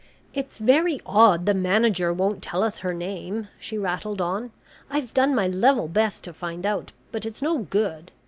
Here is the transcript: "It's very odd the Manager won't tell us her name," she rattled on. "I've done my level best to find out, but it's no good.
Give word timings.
"It's 0.33 0.57
very 0.57 0.99
odd 1.05 1.45
the 1.45 1.53
Manager 1.53 2.11
won't 2.11 2.41
tell 2.41 2.63
us 2.63 2.79
her 2.79 2.91
name," 2.91 3.49
she 3.59 3.77
rattled 3.77 4.19
on. 4.19 4.51
"I've 4.89 5.13
done 5.13 5.35
my 5.35 5.45
level 5.45 5.87
best 5.87 6.23
to 6.23 6.33
find 6.33 6.65
out, 6.65 6.91
but 7.11 7.23
it's 7.23 7.43
no 7.43 7.59
good. 7.59 8.11